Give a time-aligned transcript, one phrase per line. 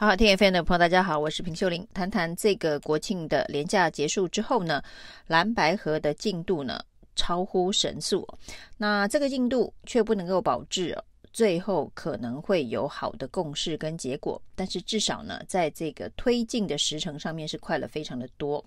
[0.00, 4.80] 好，听 F N 的朋友，大家好，我是平秀玲，谈谈这个国庆的连假结束之后呢，
[5.26, 6.80] 蓝白河的进度呢
[7.16, 8.24] 超乎神速，
[8.76, 10.94] 那这个进度却不能够保证
[11.32, 18.64] 最后可能会有好的共识跟结果，但是至少呢，在这个推进的时程上面是快了非常的多。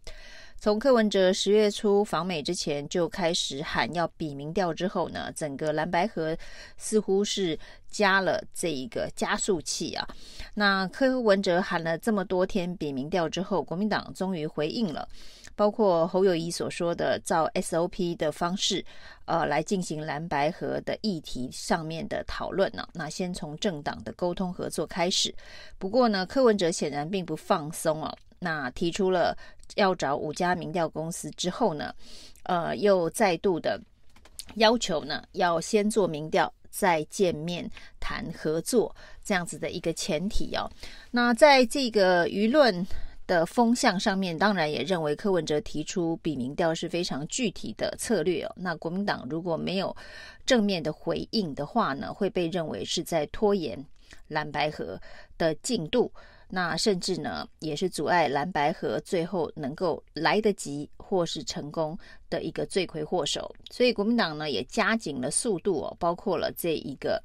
[0.62, 6.38] 从柯文哲十月初访美之前就开始喊要比民调之后呢，整个蓝白河
[6.78, 7.58] 似乎是
[7.90, 10.08] 加了这一个加速器啊。
[10.54, 15.10] 那柯文哲喊了这么多天比民调之后，国民党终于回应了，
[15.56, 18.84] 包括侯友宜所说的照 SOP 的方式，
[19.26, 22.88] 呃，来进行蓝白河的议题上面的讨论呢。
[22.94, 25.34] 那先从政党的沟通合作开始。
[25.78, 28.18] 不过呢，柯文哲显然并不放松哦。
[28.40, 29.38] 那提出了
[29.76, 31.94] 要找五家民调公司之后呢，
[32.44, 33.80] 呃，又再度的
[34.56, 40.68] 要求呢，要先做民调，再见面谈合作，这样子的一个前提哦。
[41.12, 42.86] 那在这个舆论
[43.32, 48.54] 的风向上面，当然也认为柯文哲提出比民调是非常具体的策略哦。
[48.58, 49.96] 那国民党如果没有
[50.46, 53.82] 正面的回应的话呢，会被认为是在拖延
[54.28, 55.00] 蓝白河
[55.38, 56.12] 的进度。
[56.50, 61.98] 那甚至呢，也是阻碍蓝白河最后能够来得及或是成功
[62.30, 63.50] 的一个罪魁祸首。
[63.70, 67.24] 所以国民党呢也加紧了速度哦，包括了这一个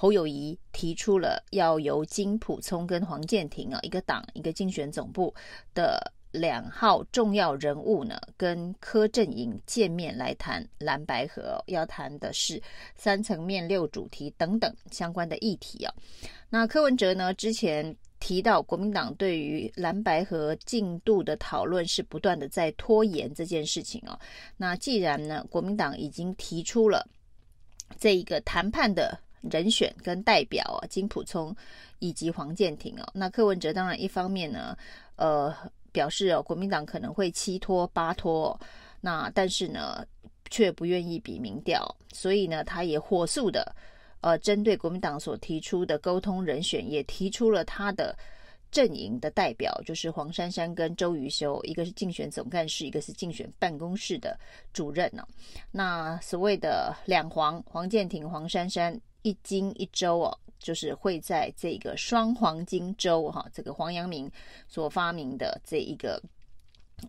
[0.00, 5.34] 侯友宜提出了要由金普聪跟黄建庭啊一个党一个竞选总部
[5.74, 12.58] 的两号重要人物呢，跟柯阵营见面来谈蓝白合，要谈的是
[12.96, 15.92] 三层面六主题等等相关的议题啊。
[16.48, 17.94] 那柯文哲呢之前。
[18.22, 24.20] 提到国民党对于蓝白合进度的讨论是不断的在拖延这件事情哦。
[24.58, 27.08] 那既然呢，国民党已经提出了
[27.98, 31.54] 这一个谈判的人选跟代表啊，金普聪
[31.98, 34.76] 以及黄健庭哦，那柯文哲当然一方面呢，
[35.16, 35.54] 呃，
[35.92, 38.58] 表示哦，国民党可能会七拖八拖，
[39.00, 40.04] 那但是呢，
[40.50, 43.74] 却不愿意比民调，所以呢，他也火速的。
[44.22, 48.14] 呃，针对国民党所提出的沟通人选，也提出了他的
[48.70, 54.38] 阵营的代表，就是黄珊珊跟周瑜修，一个是竞选总干事，一个是竞选办公室的
[54.74, 55.28] 主任呢、哦。
[55.70, 64.30] 那所谓的两黄，黄健庭、黄珊珊一金一周哦，就是会在这个双黄金周哈，这个黄阳明
[64.68, 66.22] 所发明的这一个。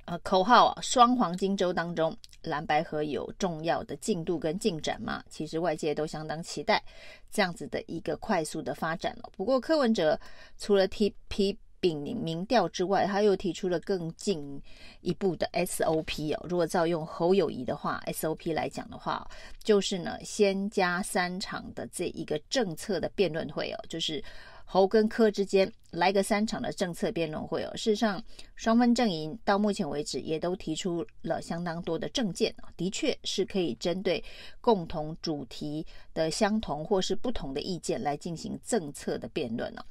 [0.05, 5.21] 呃，口号啊，双黄金周当中，蓝白河有重要的进度跟进展嘛？
[5.29, 6.81] 其实外界都相当期待
[7.29, 9.29] 这样子的一个快速的发展了。
[9.35, 10.17] 不过柯文哲
[10.57, 14.62] 除了提批并民调之外，他又提出了更进
[15.02, 16.46] 一步的 SOP 哦。
[16.47, 19.28] 如果照用侯友谊的话，SOP 来讲的话，
[19.62, 24.24] 就是呢，先加三场的这一个政策的辩论会哦，就是。
[24.73, 28.23] 侯跟柯之间来个三场的政策辩论会哦，事实上
[28.55, 34.23] 双方阵营到目前为止也都提出了相当多的政见，的确是可以针对
[34.61, 39.83] 共同主题的相同或是不同的意见来进行政策的辩论哦。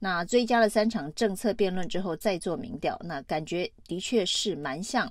[0.00, 5.08] 那追加了三场政策辩论之后再做民调，那感觉的确是蛮像。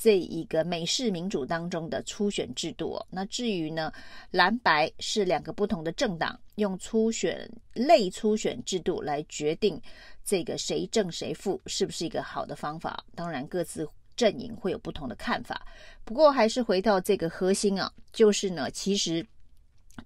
[0.00, 3.92] 这一个美式民主当中的初选制度哦，那至于呢，
[4.30, 9.82] 蓝白是两个不同的政党，用初选类初选制度来决定
[10.24, 13.04] 这个谁正谁负，是不是一个好的方法？
[13.16, 15.66] 当然，各自阵营会有不同的看法。
[16.04, 19.26] 不过，还是回到这个核心啊，就是呢，其实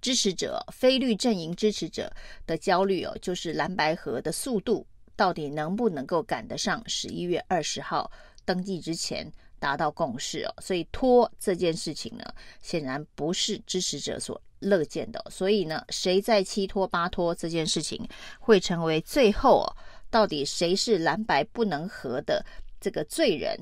[0.01, 2.11] 支持者非绿阵营支持者
[2.47, 4.87] 的焦虑哦，就是蓝白合的速度
[5.17, 8.11] 到底能不能够赶得上十一月二十号
[8.47, 9.31] 登记之前。
[9.63, 12.25] 达到共识哦，所以拖这件事情呢，
[12.61, 15.25] 显然不是支持者所乐见的。
[15.31, 18.05] 所以呢，谁在七拖八拖这件事情，
[18.41, 19.71] 会成为最后哦，
[20.11, 22.45] 到底谁是蓝白不能合的
[22.81, 23.57] 这个罪人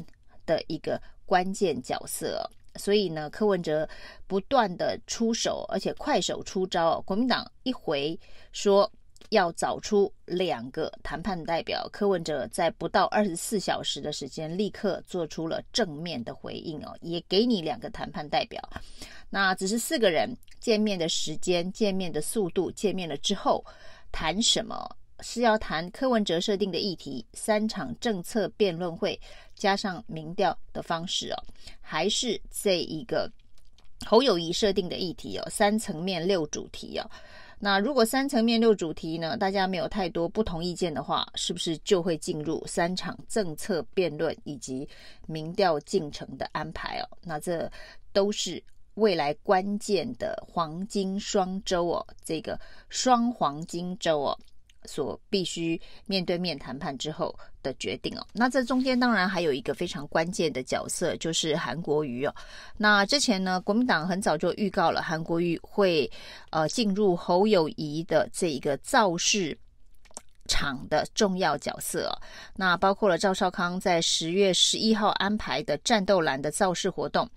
[0.46, 2.50] 的一个关键角色。
[2.76, 3.86] 所以呢，柯文哲
[4.26, 6.98] 不断的出手，而且快手出招。
[7.02, 8.18] 国民党一回
[8.52, 8.90] 说。
[9.28, 18.60] 要找出两个谈判代表，柯文哲在不到二十四小时的时间，立刻做出了正面的回应哦，也给你两个谈判代表。
[19.28, 20.28] 那只是四个人
[20.58, 23.64] 见面的时间、见面的速度、见面了之后
[24.10, 24.96] 谈什么？
[25.22, 29.20] 是要谈柯文哲设定的议题，三场政策辩论会
[29.54, 31.36] 加上民调的方式哦，
[31.82, 33.30] 还是这一个
[34.06, 37.04] 侯友宜设定的议题哦，三层面六主题哦？
[37.62, 44.88] 那如果三层面六主题呢，大家没有太多不同意见的话，是不是就会进入三场政策辩论以及
[45.26, 47.08] 民调进程的安排哦？
[47.22, 47.70] 那这
[48.14, 48.62] 都是
[48.94, 52.58] 未来关键的黄金双周哦，这个
[52.88, 54.38] 双黄金周哦，
[54.84, 58.26] 所必须面对面谈判之后的决定哦。
[58.32, 62.34] 那这中间当然还有一个非常关键的角色，就是韩国瑜哦。
[62.76, 66.10] 那之前呢，国民党很早就预告了韩国瑜会
[66.50, 69.56] 呃进入侯友谊的这一个造势
[70.50, 72.12] 场的重要角色哦。
[72.56, 77.30] 那包括了赵少康在十月十一号安排的战斗蓝的造势活动。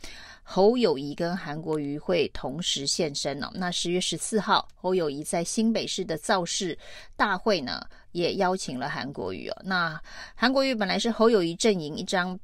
[0.45, 3.50] 侯友谊跟韩国瑜会同时现身哦。
[3.54, 6.77] 那十月十四号，侯友谊在新北市的造势
[7.15, 7.81] 大会呢，
[8.12, 9.62] 也邀请了韩国瑜哦。
[9.63, 9.98] 那
[10.36, 12.38] 韩国瑜本来是侯友谊阵营一张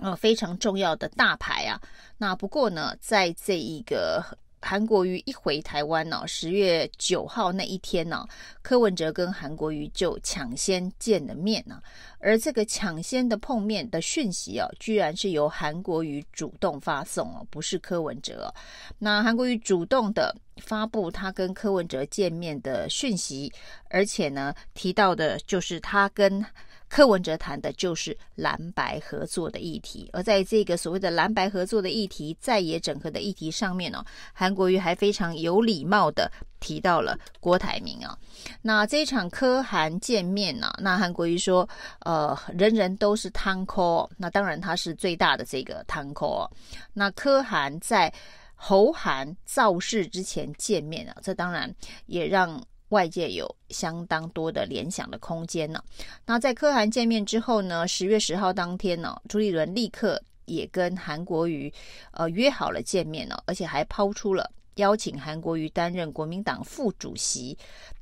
[0.00, 1.78] 呃非常重要的大牌啊。
[2.16, 4.24] 那不过呢，在这一个。
[4.66, 8.26] 韩国瑜一回台湾呢，十月九号那一天呢，
[8.62, 11.80] 柯文哲跟韩国瑜就抢先见了面呢。
[12.18, 18.52] 而这个抢先的碰面的讯息哦，居然是由韩国瑜主动发送哦，不是柯文哲。
[18.98, 23.52] 那韩国瑜主动的发布他跟柯文哲见面的讯息，
[23.88, 26.44] 而且呢，提到的就是他跟。
[26.88, 36.30] 柯文哲谈的就是蓝白合作的议题，而在这个所谓的蓝白合作的议题、在野整合的议题上面呢、哦，韩国瑜还非常有礼貌的
[36.60, 38.16] 提到了郭台铭啊。
[38.62, 41.68] 那这一场柯韩见面呢、那韩国瑜说，
[42.00, 46.48] 呃，人人都是汤扣，那当然他是最大的这个汤扣。
[46.92, 48.12] 那柯韩在
[48.54, 51.74] 侯韩造势之前见面啊，这当然
[52.06, 52.62] 也让。
[52.90, 55.82] 外界有相当多的联想的空间呢。
[56.24, 61.72] 那在柯韩见面之后呢，十月十号当天呢，朱立伦立刻也跟韩国瑜
[62.12, 67.56] 呃约好了见面呢，而且还抛出了邀请韩国瑜担任国民党副主席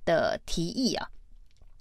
[0.04, 1.08] 的提议啊。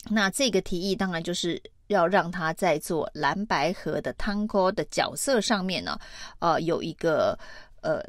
[0.10, 6.00] 那这个提议当然就是要让他在做蓝白合的汤锅的角色上面呢，
[6.40, 7.38] 呃，有一个
[7.82, 8.02] 呃。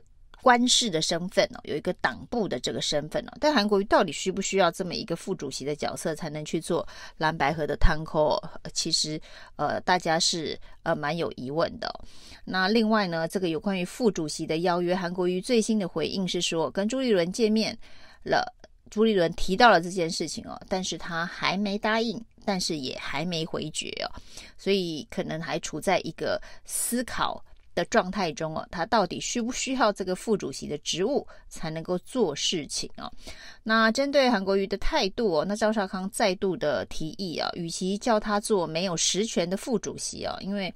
[0.45, 6.87] 官式的身份哦，有一个党部的这个身份哦，但韩国瑜到底需不需要这么一个副主席的角色才能去做
[7.17, 8.39] 蓝白合的摊扣？
[8.75, 9.19] 其实
[9.57, 11.91] 呃，大家是呃蛮有疑问的。
[12.45, 17.75] 那另外呢，这个有关于副主席的邀约，韩国瑜最新的回应是说，跟朱立伦见面
[18.23, 18.45] 了，
[18.91, 24.13] 朱立伦提到了这件事情哦，但是他还没答应，但是也还没回绝哦，
[24.59, 27.43] 所以可能还处在一个思考。
[27.75, 33.11] 的状态中哦，他到底需不需要这个副主席的职务才能够做事情哦？
[33.63, 40.73] 那针对韩国瑜的态度哦，那赵少康再度的提议啊，与其叫他做没有实权的副主席啊，因为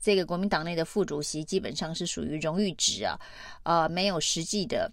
[0.00, 3.16] 这个国民党内的副主席基本上是属于荣誉职啊，
[3.62, 4.90] 呃，没有实际的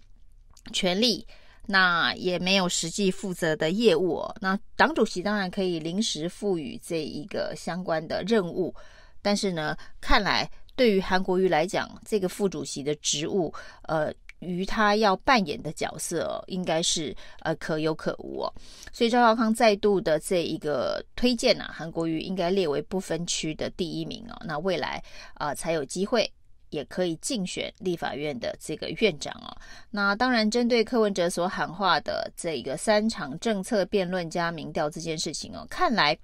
[0.72, 1.26] 权力，
[1.66, 4.36] 那也没有实际负责的业务哦。
[4.40, 8.72] 那党主席当然可以临时赋予这一个相关的任务，
[9.20, 10.48] 但是呢，看来。
[10.80, 18.50] 对于韩国瑜来讲，这个副主席的职务，呃，于他要扮演的角色，哦，应该是呃可有可无哦。
[18.90, 24.42] 所以赵少康再度的这一个推荐啊，韩国瑜应该列为不分区的第一名哦。
[24.46, 25.04] 那未来
[25.34, 26.32] 啊，才有机会。
[26.70, 29.54] 也可以竞选立法院的这个院长哦。
[29.90, 36.16] 那当然，针对柯文哲所喊话的这个三场政策辩论加民调这件事情哦，看来，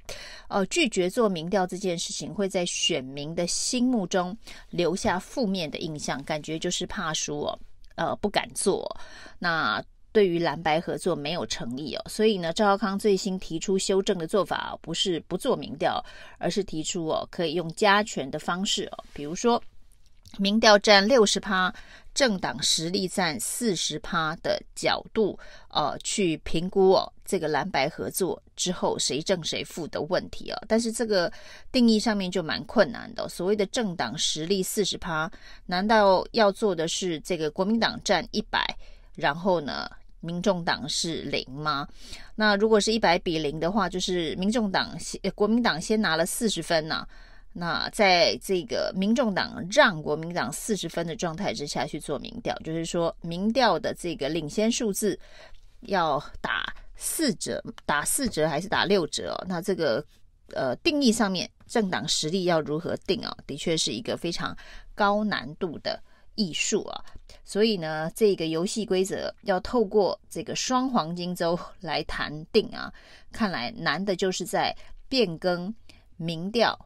[0.49, 4.37] 呃，拒绝做民调这件事情会在选民的心目中
[4.71, 7.59] 留下负面的印象，感觉就是怕输哦，
[7.97, 8.89] 呃，不敢做。
[9.39, 9.83] 那
[10.13, 16.03] 对于蓝白合作没有诚意哦，所以呢，赵少康最新提出修正的做法，不是不做民调，
[16.39, 19.62] 而是提出哦，可以用加权的方式哦，比如说。
[20.38, 21.73] 民调占六十趴，
[22.14, 25.38] 政党实力占四十趴的角度，
[25.69, 30.59] 呃，去评估哦，这个蓝白合作之后谁胜谁负的问题啊。
[30.66, 31.31] 但是这个
[31.71, 33.28] 定义上面就蛮困难的。
[33.28, 35.31] 所谓的政党实力四十趴，
[35.66, 38.64] 难道要做的是这个国民党占一百，
[39.14, 39.90] 然后呢，
[40.21, 41.87] 民众党是零吗？
[42.35, 47.07] 那如果是一百比零的话，就是民众党先，国民党先拿了四十分呢、
[47.59, 55.19] 那在这个民众党让国民党四十分的状态之下去做民调，就是说民调的这个领先数字
[55.81, 59.45] 要打四折，打四折还是打六折哦？
[59.49, 60.05] 那这个
[60.53, 63.35] 呃定义上面，政党实力要如何定啊？
[63.47, 64.55] 的确是一个非常
[64.95, 65.99] 高难度的
[66.35, 67.03] 艺术啊。
[67.43, 72.93] 所以呢，这个游戏规则要透过这个双黄金周来谈定啊。
[73.33, 74.77] 看来难的就是在
[75.09, 75.75] 变更
[76.19, 76.79] 民调。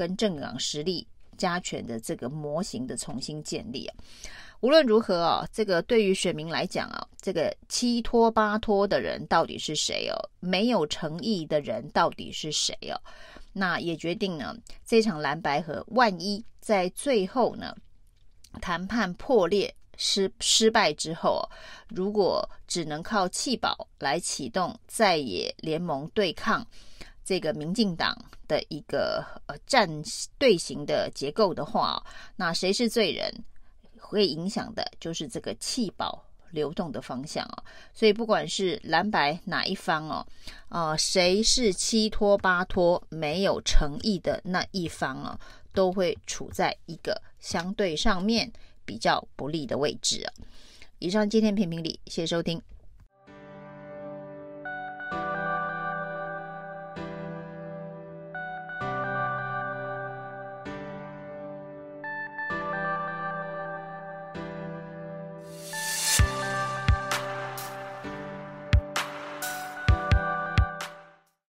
[0.00, 3.94] 跟政党实力加权的这个模型的重新建立啊，
[4.60, 10.16] 无论如何啊，这个对于选民来讲啊，这个七拖八拖的人到底是谁哦？
[10.40, 12.96] 没有诚意的人到底是谁哦？
[13.52, 17.76] 那也决定呢，这场蓝白合万一在最后呢
[18.62, 21.46] 谈判破裂，失失败之后，
[21.88, 26.66] 如果只能靠弃保来启动在野联盟对抗
[27.30, 28.12] 这个民进党
[28.48, 29.88] 的一个呃战
[30.36, 33.32] 队形的结构的话，那谁是罪人？
[34.00, 37.62] 会影响的就是这个弃保流动的方向啊。
[37.94, 40.26] 所以不管是蓝白哪一方哦，
[40.70, 45.38] 啊，谁是七拖八拖没有诚意的那一方啊，
[45.72, 48.52] 都会处在一个相对上面
[48.84, 50.34] 比较不利的位置啊。
[50.98, 52.60] 以上今天评评理，谢谢收听。